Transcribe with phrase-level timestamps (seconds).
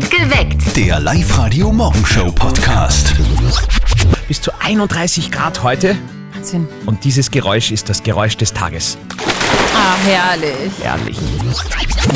[0.00, 0.74] Geweckt.
[0.76, 3.12] Der Live-Radio-Morgenshow-Podcast.
[4.26, 5.96] Bis zu 31 Grad heute.
[6.32, 6.66] Wahnsinn.
[6.86, 8.96] Und dieses Geräusch ist das Geräusch des Tages.
[9.74, 10.72] Ah, herrlich.
[10.82, 11.18] Herrlich.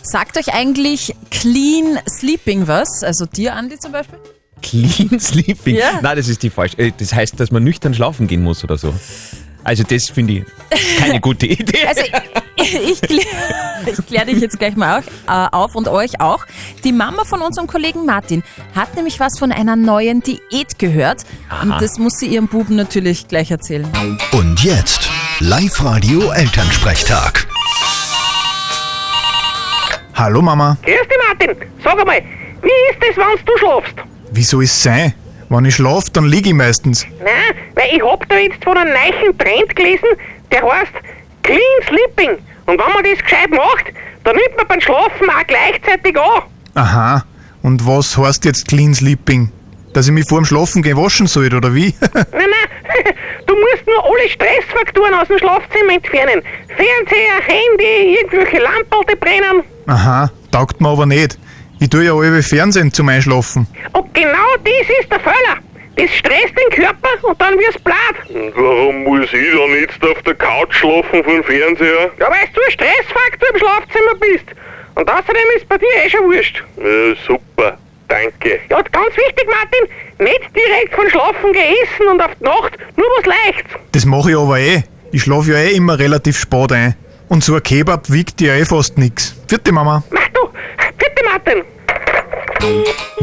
[0.04, 3.02] Sagt euch eigentlich Clean Sleeping was?
[3.02, 4.18] Also dir, Andi zum Beispiel?
[4.62, 5.76] Clean Sleeping.
[5.76, 6.00] Ja.
[6.00, 6.78] Nein, das ist die falsche.
[6.78, 8.94] äh, Das heißt, dass man nüchtern schlafen gehen muss oder so.
[9.64, 10.44] Also das finde ich
[10.98, 11.86] keine gute Idee.
[11.86, 12.00] Also
[12.90, 13.24] ich, klär,
[13.86, 16.44] ich kläre dich jetzt gleich mal auch, äh, auf und euch auch.
[16.84, 18.42] Die Mama von unserem Kollegen Martin
[18.74, 21.24] hat nämlich was von einer neuen Diät gehört.
[21.62, 23.86] Und das muss sie ihrem Buben natürlich gleich erzählen.
[24.32, 27.46] Und jetzt Live-Radio-Elternsprechtag.
[30.14, 31.54] Hallo Mama, Grüß dich, Martin.
[31.84, 32.22] Sag einmal,
[32.62, 33.94] wie ist das, wenn du schlafst?
[34.32, 35.14] wie soll es sein?
[35.48, 37.06] Wenn ich schlaf, dann liege ich meistens.
[37.20, 40.08] Nein, weil ich hab da jetzt von einem neuen Trend gelesen,
[40.50, 40.92] der heißt
[41.46, 42.38] Clean Sleeping.
[42.66, 43.92] Und wenn man das gescheit macht,
[44.24, 46.42] dann nimmt man beim Schlafen auch gleichzeitig an.
[46.74, 47.24] Aha,
[47.62, 49.52] und was heißt jetzt Clean Sleeping?
[49.92, 51.94] Dass ich mich vor dem Schlafen gehen waschen soll, oder wie?
[52.12, 53.14] Nein, nein,
[53.46, 56.42] du musst nur alle Stressfaktoren aus dem Schlafzimmer entfernen.
[56.66, 59.62] Fernseher, Handy, irgendwelche Lampen, die brennen.
[59.86, 61.38] Aha, taugt mir aber nicht.
[61.78, 63.66] Ich tue ja alle Fernsehen zum Einschlafen.
[63.92, 65.45] Und genau das ist der Fehler.
[65.96, 67.96] Das stresst den Körper und dann wirst blatt.
[68.28, 72.10] Und warum muss ich dann jetzt auf der Couch schlafen vom Fernseher?
[72.18, 74.44] Ja, weil du ein Stressfaktor im Schlafzimmer bist.
[74.94, 76.62] Und außerdem ist bei dir eh schon wurscht.
[76.76, 78.60] Ja, super, danke.
[78.68, 79.88] Ja, ganz wichtig, Martin,
[80.18, 83.72] nicht direkt von Schlafen geessen und auf die Nacht nur was Leichtes.
[83.92, 84.82] Das mache ich aber eh.
[85.12, 86.94] Ich schlafe ja eh immer relativ spät ein.
[87.28, 89.34] Und so ein Kebab wiegt ja eh fast nix.
[89.48, 90.02] Vierte Mama.
[90.10, 90.48] Mach du,
[90.98, 91.64] bitte Martin.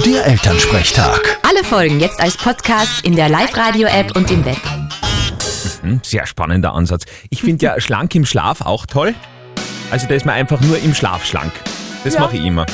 [0.05, 1.37] Der Elternsprechtag.
[1.43, 4.55] Alle Folgen jetzt als Podcast in der Live-Radio-App und im Web.
[5.81, 7.03] Hm, Sehr spannender Ansatz.
[7.29, 9.13] Ich finde ja schlank im Schlaf auch toll.
[9.91, 11.51] Also da ist man einfach nur im Schlaf schlank.
[12.03, 12.65] Das mache ich immer.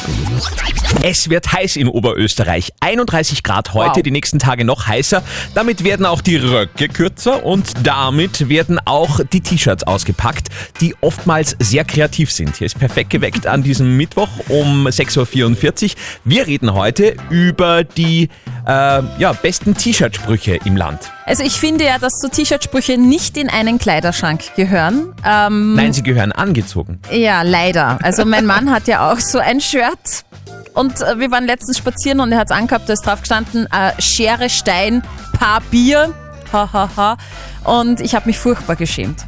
[1.04, 2.72] Es wird heiß in Oberösterreich.
[2.80, 4.04] 31 Grad heute, Wow.
[4.04, 5.22] die nächsten Tage noch heißer.
[5.54, 10.48] Damit werden auch die Röcke kürzer und damit werden auch die T-Shirts ausgepackt,
[10.82, 12.58] die oftmals sehr kreativ sind.
[12.58, 15.96] Hier ist perfekt geweckt an diesem Mittwoch um 6.44 Uhr.
[16.26, 18.30] Wir reden heute über die
[18.66, 21.12] äh, ja, besten T-Shirt-Sprüche im Land.
[21.30, 25.14] Also ich finde ja, dass so T-Shirt-Sprüche nicht in einen Kleiderschrank gehören.
[25.24, 27.00] Ähm, Nein, sie gehören angezogen.
[27.12, 28.00] ja, leider.
[28.02, 30.26] Also mein Mann hat ja auch so ein Shirt.
[30.74, 33.68] Und äh, wir waren letztens spazieren und er hat es angehabt, da ist drauf gestanden,
[33.72, 35.04] äh, Schere, Stein,
[35.38, 36.16] Paar Bier.
[36.52, 37.18] Ha, ha, ha.
[37.64, 39.24] Und ich habe mich furchtbar geschämt.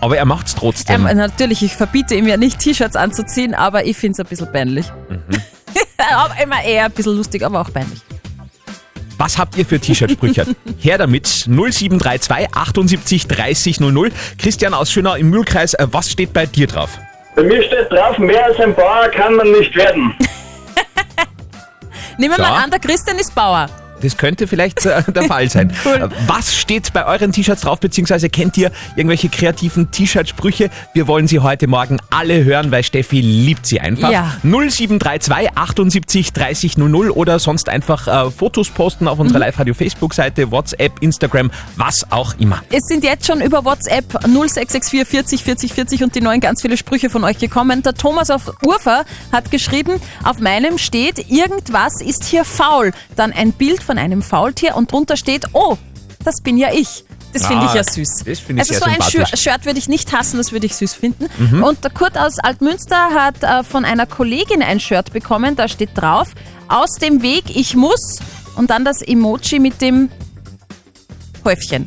[0.00, 1.04] Aber er macht's trotzdem.
[1.04, 4.52] Ähm, natürlich, ich verbiete ihm ja nicht T-Shirts anzuziehen, aber ich finde es ein bisschen
[4.52, 4.86] peinlich.
[6.12, 8.00] aber immer eher ein bisschen lustig, aber auch peinlich.
[9.20, 10.46] Was habt ihr für T-Shirt-Sprüche?
[10.80, 14.10] Her damit 0732 78 30 00.
[14.38, 16.98] Christian aus Schönau im Mühlkreis, äh, was steht bei dir drauf?
[17.36, 20.14] Bei mir steht drauf, mehr als ein Bauer kann man nicht werden.
[22.18, 22.50] Nehmen wir So.
[22.50, 23.68] mal an, der Christian ist Bauer.
[24.02, 25.72] Das könnte vielleicht äh, der Fall sein.
[25.84, 25.94] Cool.
[25.94, 30.70] Äh, Was steht bei euren T-Shirts drauf, beziehungsweise kennt ihr irgendwelche kreativen T-Shirt-Sprüche?
[30.94, 34.10] Wir wollen sie heute Morgen alle hören, weil Steffi liebt sie einfach.
[34.10, 34.36] Ja.
[34.42, 41.50] 0732 78 30 00 oder sonst einfach äh, Fotos posten auf unserer Live-Radio-Facebook-Seite, WhatsApp, Instagram,
[41.76, 42.62] was auch immer.
[42.70, 46.76] Es sind jetzt schon über WhatsApp 0664 40 40 40 und die neuen ganz viele
[46.76, 47.82] Sprüche von euch gekommen.
[47.82, 52.92] Der Thomas auf Urfer hat geschrieben, auf meinem steht, irgendwas ist hier faul.
[53.16, 55.76] Dann ein Bild von einem Faultier und drunter steht, oh,
[56.24, 57.04] das bin ja ich.
[57.32, 58.24] Das finde ich Ah, ja süß.
[58.26, 58.98] das finde ich also so ein.
[58.98, 59.36] Mhm.
[59.36, 61.26] Shirt, würde ich nicht hassen, das würde ich süß finden.
[61.62, 65.90] Und der Kurt aus Altmünster hat äh, von einer Kollegin ein Shirt bekommen, da steht
[65.94, 66.30] drauf,
[66.66, 68.18] aus dem Weg, ich muss
[68.56, 70.10] und dann das Emoji mit dem
[71.44, 71.86] Häufchen.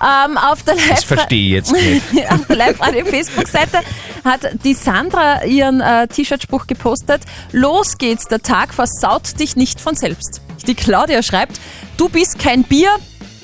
[0.00, 2.02] Ähm, auf der Das verstehe ich jetzt nicht.
[2.30, 3.80] auf der Live-Radio-Facebook-Seite
[4.24, 7.22] hat die Sandra ihren äh, T-Shirt-Spruch gepostet.
[7.52, 10.40] Los geht's, der Tag versaut dich nicht von selbst.
[10.66, 11.60] Die Claudia schreibt,
[11.96, 12.90] du bist kein Bier,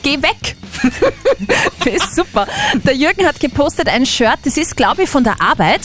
[0.02, 0.56] geh weg.
[1.84, 2.46] das ist super.
[2.84, 5.80] Der Jürgen hat gepostet ein Shirt, das ist, glaube ich, von der Arbeit.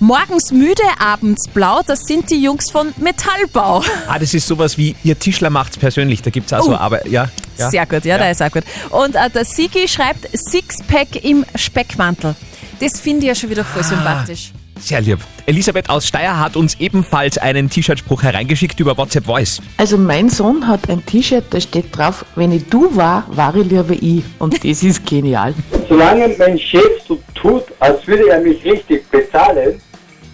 [0.00, 3.84] Morgens müde, abends blau, das sind die Jungs von Metallbau.
[4.08, 6.22] Ah, das ist sowas wie, ihr Tischler macht's persönlich.
[6.22, 6.76] Da gibt's auch so, Oh.
[6.76, 7.28] aber ja.
[7.56, 7.70] ja.
[7.70, 8.64] Sehr gut, ja, der ist auch gut.
[8.90, 12.34] Und äh, der Sigi schreibt Sixpack im Speckmantel.
[12.80, 14.50] Das finde ich ja schon wieder voll sympathisch.
[14.82, 15.20] Sehr lieb.
[15.46, 19.60] Elisabeth aus Steyr hat uns ebenfalls einen T-Shirt-Spruch hereingeschickt über WhatsApp Voice.
[19.76, 23.66] Also mein Sohn hat ein T-Shirt, da steht drauf, wenn ich du war, war ich
[23.70, 24.24] lieber ich.
[24.40, 25.54] Und das ist genial.
[25.88, 29.80] Solange mein Chef so tut, als würde er mich richtig bezahlen,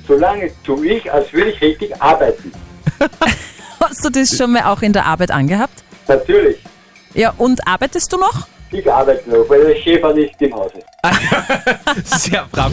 [0.06, 2.50] solange tue ich, als würde ich richtig arbeiten.
[3.80, 5.84] Hast du das schon mal auch in der Arbeit angehabt?
[6.06, 6.56] Natürlich,
[7.12, 8.48] Ja, und arbeitest du noch?
[8.70, 10.82] Ich arbeite noch, weil der war nicht im Hause.
[12.04, 12.72] Sehr brav.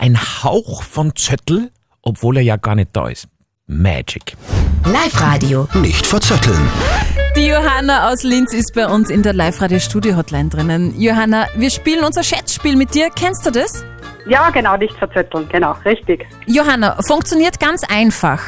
[0.00, 1.70] Ein Hauch von Zöttl,
[2.02, 3.28] obwohl er ja gar nicht da ist.
[3.66, 4.36] Magic.
[4.84, 5.66] Live-Radio.
[5.74, 6.70] Nicht verzetteln.
[7.36, 11.00] Die Johanna aus Linz ist bei uns in der Live-Radio-Studio-Hotline drinnen.
[11.00, 13.08] Johanna, wir spielen unser Schätzspiel mit dir.
[13.08, 13.82] Kennst du das?
[14.26, 16.26] Ja, genau, nicht verzetteln, genau, richtig.
[16.46, 18.40] Johanna, funktioniert ganz einfach.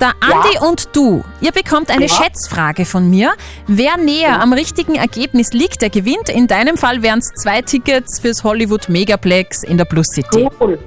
[0.00, 2.14] Der Andi und du, ihr bekommt eine Ja.
[2.14, 3.32] Schätzfrage von mir.
[3.66, 6.30] Wer näher am richtigen Ergebnis liegt, der gewinnt.
[6.30, 10.48] In deinem Fall wären es zwei Tickets fürs Hollywood Megaplex in der Plus City.
[10.58, 10.78] Cool.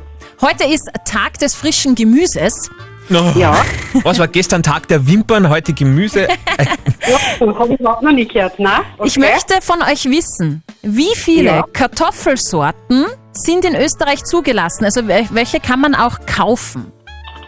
[0.42, 2.72] Heute ist Tag des frischen Gemüses.
[3.10, 3.56] Ja,
[4.04, 6.22] Was war gestern Tag der Wimpern, heute Gemüse?
[7.08, 8.72] ja habe ich auch noch nie gehört, ne?
[8.98, 9.08] Okay.
[9.10, 11.64] Ich möchte von euch wissen, wie viele Ja.
[11.74, 14.86] Kartoffelsorten sind in Österreich zugelassen?
[14.86, 16.92] Also wel- welche kann man auch kaufen?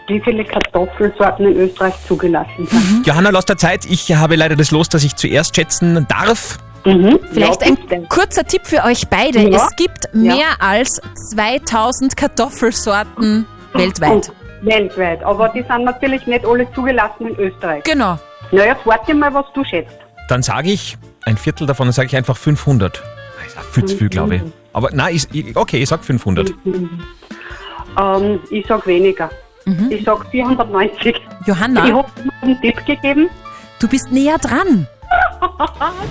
[0.08, 3.06] Wie viele Kartoffelsorten in Österreich zugelassen sind.
[3.06, 3.84] Johanna, lass der Zeit.
[3.86, 6.58] Ich habe leider das Los, dass ich zuerst schätzen darf.
[6.84, 7.18] Mhm.
[7.32, 9.40] Vielleicht ja, ein kurzer Tipp für euch beide.
[9.40, 9.56] Ja.
[9.56, 11.00] Es gibt mehr als
[11.32, 14.30] 2000 Kartoffelsorten weltweit.
[14.62, 15.22] Weltweit.
[15.24, 17.82] Aber die sind natürlich nicht alle zugelassen in Österreich.
[17.82, 18.18] Genau.
[18.52, 19.96] Naja, warte mal, was du schätzt.
[20.28, 23.02] Dann sage ich ein Viertel davon, dann sage ich einfach 500.
[23.38, 24.42] Das ist auch viel zu viel, glaube ich.
[24.72, 26.52] Aber nein, ich, okay, ich sag 500.
[27.98, 29.30] Ähm, ich sag weniger.
[29.90, 31.06] Ich sag 490.
[31.06, 33.28] Ich Johanna, habe dir einen Tipp gegeben.
[33.80, 34.86] du bist näher dran.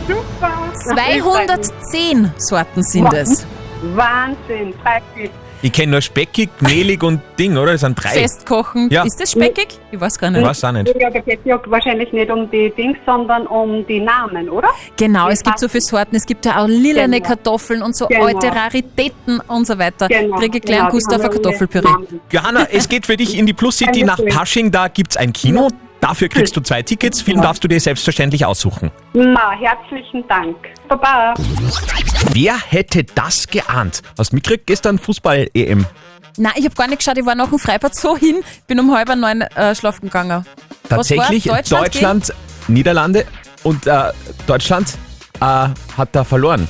[0.07, 0.51] Super.
[0.73, 3.45] 210 Sorten sind es.
[3.93, 4.73] Wahnsinn.
[4.83, 5.31] Preislich.
[5.61, 7.71] Ich kenne nur speckig, mehlig und Ding, oder?
[7.73, 8.09] Das sind drei.
[8.09, 8.89] Festkochen.
[8.91, 9.03] Ja.
[9.03, 9.67] Ist das speckig?
[9.91, 10.45] Ich weiß gar Ich nicht.
[10.45, 10.93] weiß auch nicht.
[10.99, 14.69] Ja, da geht ja wahrscheinlich nicht um die Dings, sondern um die Namen, oder?
[14.97, 16.15] Genau, Die es gibt so viele Sorten.
[16.15, 17.27] Es gibt ja auch lilane Genau.
[17.29, 18.25] Kartoffeln und so Genau.
[18.25, 20.07] alte Raritäten und so weiter.
[20.07, 20.37] Genau.
[20.37, 21.89] Kriege genau, kleinen auf haben ein alle Kartoffelpüree.
[22.31, 24.19] Johanna, es geht für dich in die Plus City nach.
[24.29, 24.71] Pasching.
[24.71, 25.69] Da gibt's ein Kino.
[26.05, 27.23] Dafür kriegst du zwei Tickets.
[27.23, 28.91] Film darfst du dir selbstverständlich aussuchen.
[29.13, 30.55] Ma, herzlichen Dank.
[30.87, 31.33] Baba.
[32.31, 34.03] Wer hätte das geahnt?
[34.15, 34.67] Hast du mitgekriegt?
[34.67, 35.87] Gestern Fußball-EM.
[36.37, 37.17] Nein, ich habe gar nicht geschaut.
[37.17, 40.45] Ich war nach dem Freibad so hin, bin um halb neun äh, schlafen gegangen.
[40.83, 40.97] Was war?
[40.97, 42.33] Tatsächlich Deutschland Deutschland,
[42.67, 43.25] Niederlande
[43.63, 44.11] und äh,
[44.45, 44.93] Deutschland
[45.39, 46.67] äh, hat da verloren.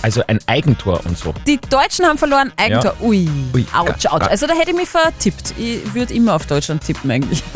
[0.00, 1.34] Also ein Eigentor und so.
[1.44, 2.94] Die Deutschen haben verloren, Eigentor.
[3.00, 4.30] Ui, Ui, ouch, ouch.
[4.30, 5.54] Also da hätte ich mich vertippt.
[5.58, 7.42] Ich würde immer auf Deutschland tippen eigentlich.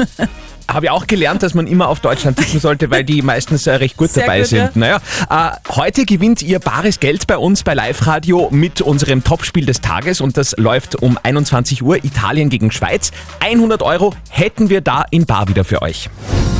[0.68, 3.72] Habe ich auch gelernt, dass man immer auf Deutschland tippen sollte, weil die meistens äh,
[3.72, 4.58] recht gut Sehr dabei gut, sind.
[4.58, 4.70] ja.
[4.74, 4.96] Naja,
[5.30, 9.80] äh, heute gewinnt ihr bares Geld bei uns bei Live Radio mit unserem Topspiel des
[9.80, 13.10] Tages und das läuft um 21 Uhr Italien gegen Schweiz.
[13.40, 16.08] 100 Euro hätten wir da in Bar wieder für euch.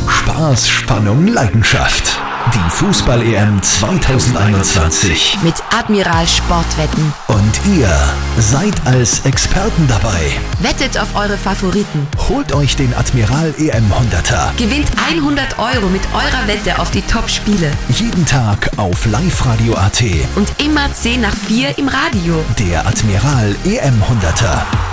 [0.09, 2.12] Spaß, Spannung, Leidenschaft.
[2.51, 5.39] Die Fußball-EM 2021.
[5.45, 7.13] Mit Admiral Sportwetten.
[7.29, 7.89] Und ihr
[8.37, 10.33] seid als Experten dabei.
[10.61, 12.07] Wettet auf eure Favoriten.
[12.29, 14.55] Holt euch den Admiral EM 100er.
[14.57, 17.71] Gewinnt 100 Euro mit eurer Wette auf die Top-Spiele.
[17.89, 20.03] Jeden Tag auf liveradio.at.
[20.35, 22.45] Und immer 10 nach 4 im Radio.
[22.59, 24.92] Der Admiral EM 100er.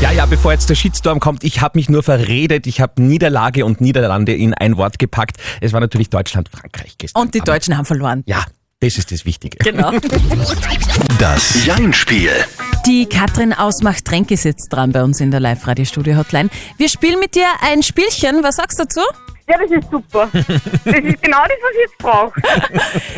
[0.00, 2.68] Ja, ja, bevor jetzt der Shitstorm kommt, ich habe mich nur verredet.
[2.68, 5.38] Ich habe Niederlage und Niederlande in ein Wort gepackt.
[5.60, 7.20] Es war natürlich Deutschland-Frankreich gestern.
[7.20, 7.48] Und die Abend.
[7.48, 8.22] Deutschen haben verloren.
[8.26, 8.44] Ja,
[8.78, 9.58] das ist das Wichtige.
[9.58, 9.92] Genau.
[11.18, 12.30] Das Jein-Spiel.
[12.86, 16.48] Die Katrin aus Machtrenke sitzt dran bei uns in der Live-Radio-Studio-Hotline.
[16.76, 18.44] Wir spielen mit dir ein Spielchen.
[18.44, 19.00] Was sagst du dazu?
[19.48, 20.28] Ja, das ist super.
[20.32, 22.40] Das ist genau das, was ich jetzt brauche.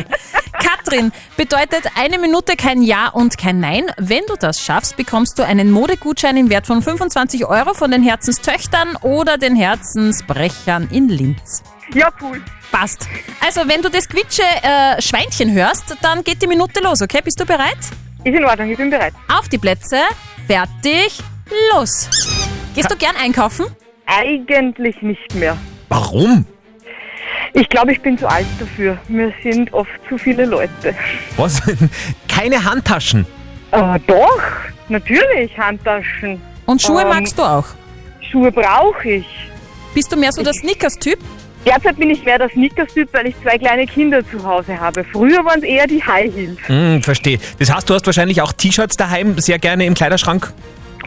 [0.91, 3.85] Katrin bedeutet eine Minute kein Ja und kein Nein.
[3.97, 8.03] Wenn du das schaffst, bekommst du einen Modegutschein im Wert von 25 Euro von den
[8.03, 11.63] Herzenstöchtern oder den Herzensbrechern in Linz.
[11.93, 12.41] Ja, cool.
[12.71, 13.07] Passt.
[13.45, 17.19] Also, wenn du das Quitsche äh, Schweinchen hörst, dann geht die Minute los, okay?
[17.23, 17.77] Bist du bereit?
[18.23, 19.13] Ist in Ordnung, ich bin bereit.
[19.29, 19.99] Auf die Plätze,
[20.47, 21.19] fertig,
[21.73, 22.09] los.
[22.75, 23.65] Gehst du gern einkaufen?
[24.05, 25.57] Eigentlich nicht mehr.
[25.89, 26.45] Warum?
[27.53, 28.97] Ich glaube, ich bin zu alt dafür.
[29.07, 30.95] Wir sind oft zu viele Leute.
[31.37, 31.61] Was?
[32.27, 33.25] Keine Handtaschen.
[33.71, 34.41] Äh, doch,
[34.89, 36.41] natürlich, Handtaschen.
[36.65, 37.65] Und Schuhe Ähm, magst du auch?
[38.31, 39.25] Schuhe brauche ich.
[39.93, 41.19] Bist du mehr so der Sneakers-Typ?
[41.65, 45.03] Derzeit bin ich mehr der Sneakers-Typ, weil ich zwei kleine Kinder zu Hause habe.
[45.03, 46.57] Früher waren es eher die High Heels.
[46.67, 47.37] Hm, verstehe.
[47.59, 50.53] Das heißt, du hast wahrscheinlich auch T-Shirts daheim sehr gerne im Kleiderschrank.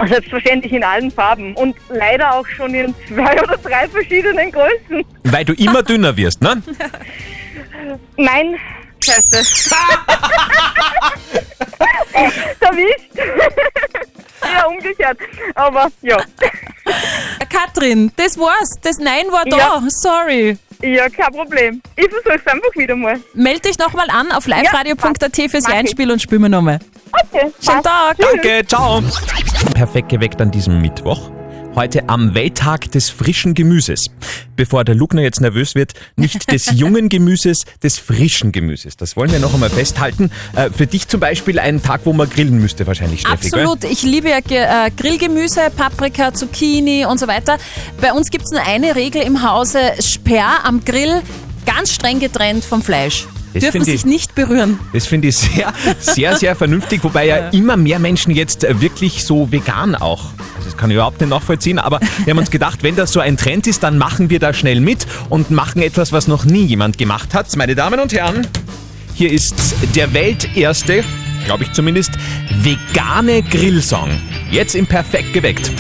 [0.07, 5.05] Selbstverständlich in allen Farben und leider auch schon in zwei oder drei verschiedenen Größen.
[5.25, 6.63] Weil du immer dünner wirst, ne?
[8.17, 8.57] Nein,
[9.05, 9.75] scheiße.
[12.61, 13.11] Erwischt.
[14.43, 15.19] ja, umgekehrt.
[15.55, 16.19] Aber ja.
[17.51, 18.79] Katrin, das war's.
[18.83, 19.57] Das Nein war da.
[19.57, 19.83] Ja.
[19.89, 20.59] Sorry.
[20.83, 21.83] Ja, kein Problem.
[21.97, 23.21] Ich versuche es einfach wieder mal.
[23.33, 25.65] Meld dich nochmal an auf liveradio.at fürs.
[25.67, 26.79] Einspiel und spielen wir nochmal.
[27.13, 27.53] Okay.
[27.65, 27.83] Schönen.
[27.83, 28.17] Tag.
[28.19, 29.03] Danke, ciao.
[29.73, 31.31] Perfekt geweckt an diesem Mittwoch.
[31.75, 34.07] heute am Welttag des frischen Gemüses.
[34.55, 38.97] Bevor der Lugner jetzt nervös wird, nicht des jungen Gemüses, des frischen Gemüses.
[38.97, 40.31] Das wollen wir noch einmal festhalten.
[40.55, 43.51] Äh, für dich zum Beispiel ein Tag, wo man grillen müsste wahrscheinlich, Steffi.
[43.51, 43.63] gell?
[43.67, 43.85] Absolut.
[43.91, 47.59] Ich liebe ja Ge- äh, Grillgemüse, Paprika, Zucchini und so weiter.
[48.01, 51.23] Bei uns gibt es nur eine Regel im Hause: Sperr am Grill
[51.67, 53.27] ganz streng getrennt vom Fleisch.
[53.55, 54.79] Das Dürfen finde ich- sich nicht berühren.
[54.93, 59.25] Das finde ich sehr, sehr, sehr vernünftig, wobei ja immer mehr Menschen jetzt äh, wirklich
[59.25, 60.25] so vegan auch.
[60.57, 63.21] Also das kann ich überhaupt nicht nachvollziehen, aber wir haben uns gedacht, wenn das so
[63.21, 66.65] ein Trend ist, dann machen wir da schnell mit und machen etwas, was noch nie
[66.65, 67.55] jemand gemacht hat.
[67.57, 68.47] Meine Damen und Herren,
[69.15, 69.55] hier ist
[69.95, 71.05] der welterste,
[71.47, 72.11] glaube ich zumindest,
[72.63, 74.11] vegane Grillsong.
[74.51, 75.71] Jetzt im Perfekt geweckt.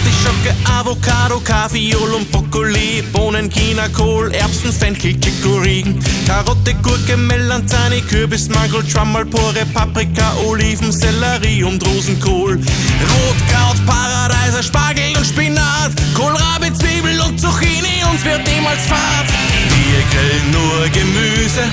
[0.00, 5.84] Artischocke, Avocado, Kaviol und Brokkoli, Bohnen, China, Kohl, Erbsen, Fenchel, Chicorée,
[6.26, 15.16] Karotte, Gurke, Melanzani, Kürbis, Mangold, Schwammerl, Pore, Paprika, Oliven, Sellerie und Rosenkohl, Rotkraut, Paradeiser, Spargel
[15.18, 19.26] und Spinat, Kohlrabi, Zwiebel und Zucchini und wird niemals fad.
[19.68, 21.64] Wir grillen nur Gemüse,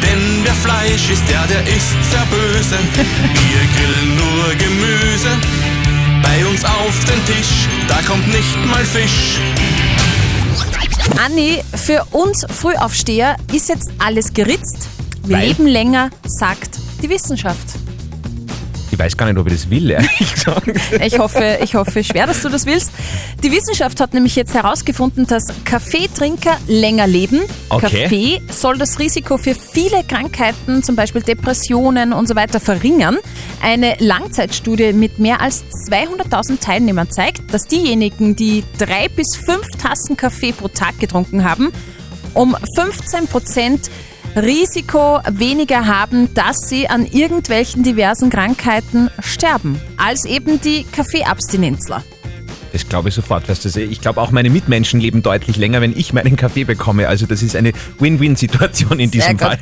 [0.00, 2.78] denn wer Fleisch isst, der, der ist sehr böse.
[2.94, 5.30] Wir grillen nur Gemüse,
[6.22, 6.63] bei uns
[7.04, 9.38] auf den Tisch, da kommt nicht mal Fisch.
[11.24, 14.88] Anni, für uns Frühaufsteher ist jetzt alles geritzt.
[15.24, 15.48] Wir Weil?
[15.48, 17.83] leben länger, sagt die Wissenschaft.
[18.94, 20.70] Ich weiß gar nicht, ob ich das will, ehrlich gesagt.
[21.04, 22.92] Ich hoffe, ich hoffe schwer, dass du das willst.
[23.42, 27.40] Die Wissenschaft hat nämlich jetzt herausgefunden, dass Kaffeetrinker länger leben.
[27.70, 28.02] Okay.
[28.04, 33.18] Kaffee soll das Risiko für viele Krankheiten, zum Beispiel Depressionen und so weiter, verringern.
[33.60, 40.16] Eine Langzeitstudie mit mehr als 200.000 Teilnehmern zeigt, dass diejenigen, die drei bis fünf Tassen
[40.16, 41.72] Kaffee pro Tag getrunken haben,
[42.32, 43.90] um 15 Prozent
[44.36, 52.02] Risiko weniger haben, dass sie an irgendwelchen diversen Krankheiten sterben, als eben die Kaffeeabstinenzler.
[52.74, 53.48] Das glaube ich sofort.
[53.48, 57.06] Weißt du, ich glaube auch meine Mitmenschen leben deutlich länger, wenn ich meinen Kaffee bekomme.
[57.06, 59.58] Also das ist eine Win-Win-Situation in diesem Fall.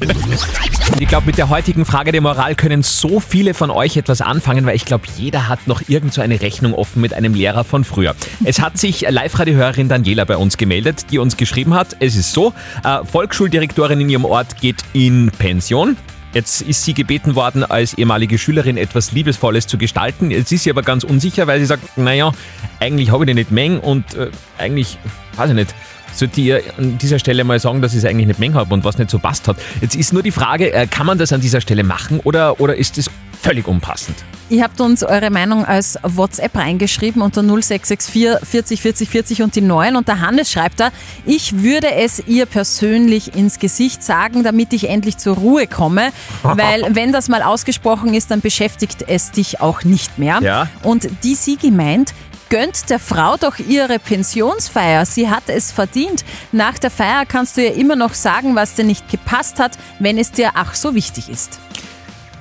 [0.99, 4.64] Ich glaube, mit der heutigen Frage der Moral können so viele von euch etwas anfangen,
[4.64, 7.85] weil ich glaube, jeder hat noch irgend so eine Rechnung offen mit einem Lehrer von
[7.85, 8.16] früher.
[8.45, 12.54] Es hat sich Live-Radio-Hörerin Daniela bei uns gemeldet, die uns geschrieben hat, es ist so,
[12.83, 15.99] äh, Volksschuldirektorin in ihrem Ort geht in Pension.
[16.35, 20.31] Jetzt ist sie gebeten worden, als ehemalige Schülerin etwas Liebesvolles zu gestalten.
[20.31, 22.33] Jetzt ist sie aber ganz unsicher, weil sie sagt, naja,
[22.81, 24.99] eigentlich habe ich die nicht mengen und äh, eigentlich,
[25.37, 25.75] weiß ich nicht,
[26.14, 28.73] sollte ich ihr an dieser Stelle mal sagen, dass ich es eigentlich nicht mengen habe
[28.75, 29.57] und was nicht so passt hat.
[29.81, 32.76] Jetzt ist nur die Frage, äh, kann man das an dieser Stelle machen oder, oder
[32.76, 34.16] ist es völlig unpassend?
[34.49, 39.62] Ihr habt uns eure Meinung als WhatsApp reingeschrieben unter 0664 40 40 40 und die
[39.62, 40.90] 9 und der Hannes schreibt da,
[41.25, 46.11] ich würde es ihr persönlich ins Gesicht sagen, damit ich endlich zur Ruhe komme,
[46.42, 50.40] weil wenn das mal ausgesprochen ist, dann beschäftigt es dich auch nicht mehr.
[50.42, 50.69] Ja.
[50.83, 52.12] Und die Sigi meint,
[52.52, 55.06] gönnt der Frau doch ihre Pensionsfeier.
[55.06, 56.23] Sie hat es verdient.
[56.52, 60.18] Nach der Feier kannst du ihr immer noch sagen, was dir nicht gepasst hat, wenn
[60.18, 61.59] es dir ach so wichtig ist.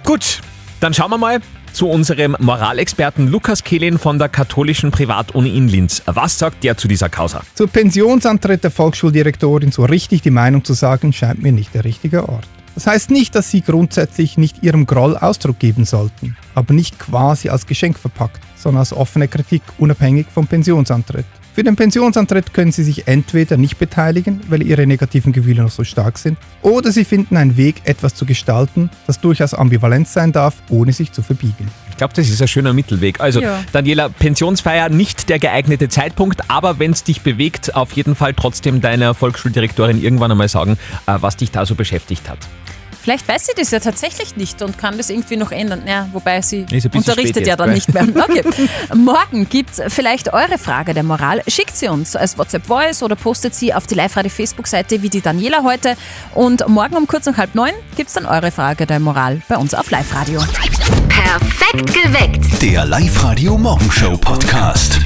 [0.03, 0.41] Gut,
[0.81, 1.39] dann schauen wir mal
[1.71, 6.01] zu unserem Moralexperten Lukas Kehlin von der katholischen Privatuni in Linz.
[6.07, 7.43] Was sagt der zu dieser Causa?
[7.55, 12.27] Zur Pensionsantritt der Volksschuldirektorin so richtig die Meinung zu sagen, scheint mir nicht der richtige
[12.27, 12.49] Ort.
[12.75, 17.49] Das heißt nicht, dass Sie grundsätzlich nicht Ihrem Groll Ausdruck geben sollten, aber nicht quasi
[17.49, 21.25] als Geschenk verpackt, sondern als offene Kritik unabhängig vom Pensionsantritt.
[21.53, 25.83] Für den Pensionsantritt können Sie sich entweder nicht beteiligen, weil Ihre negativen Gefühle noch so
[25.83, 30.55] stark sind, oder Sie finden einen Weg, etwas zu gestalten, das durchaus ambivalent sein darf,
[30.69, 31.69] ohne sich zu verbiegen.
[31.89, 33.19] Ich glaube, das ist ein schöner Mittelweg.
[33.19, 33.63] Also, Ja.
[33.73, 38.79] Daniela, Pensionsfeier nicht der geeignete Zeitpunkt, aber wenn es dich bewegt, auf jeden Fall trotzdem
[38.79, 42.39] deiner Volksschuldirektorin irgendwann einmal sagen, äh, was dich da so beschäftigt hat.
[43.01, 45.83] Vielleicht weiß sie das ja tatsächlich nicht und kann das irgendwie noch ändern.
[45.87, 48.07] Ja, wobei sie unterrichtet ja dann nicht mehr.
[48.21, 48.43] Okay.
[48.93, 51.41] Morgen gibt es vielleicht eure Frage der Moral.
[51.47, 55.95] Schickt sie uns als WhatsApp-Voice oder postet sie auf die Live-Radio-Facebook-Seite wie die Daniela heute.
[56.35, 59.57] Und morgen um kurz nach halb neun gibt es dann eure Frage der Moral bei
[59.57, 60.41] uns auf Live-Radio.
[61.09, 62.61] Perfekt geweckt.
[62.61, 64.99] Der Live-Radio Morgenshow Podcast.